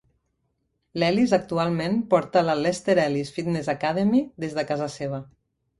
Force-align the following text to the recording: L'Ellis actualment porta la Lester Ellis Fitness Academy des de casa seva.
L'Ellis 1.03 1.33
actualment 1.37 2.01
porta 2.15 2.45
la 2.49 2.57
Lester 2.63 2.99
Ellis 3.05 3.33
Fitness 3.37 3.73
Academy 3.79 4.25
des 4.47 4.59
de 4.61 4.71
casa 4.73 4.95
seva. 5.01 5.27